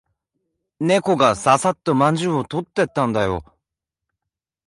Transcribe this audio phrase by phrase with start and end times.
[0.79, 3.43] 猫がささっとまんじゅうを取ってったんだよ。